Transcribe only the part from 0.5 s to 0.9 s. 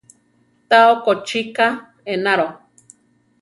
Tá